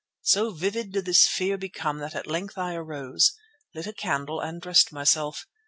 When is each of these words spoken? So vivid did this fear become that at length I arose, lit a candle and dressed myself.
So 0.23 0.49
vivid 0.49 0.93
did 0.93 1.05
this 1.05 1.27
fear 1.27 1.59
become 1.59 1.99
that 1.99 2.15
at 2.15 2.25
length 2.25 2.57
I 2.57 2.73
arose, 2.73 3.33
lit 3.75 3.85
a 3.85 3.93
candle 3.93 4.39
and 4.39 4.59
dressed 4.59 4.91
myself. 4.91 5.45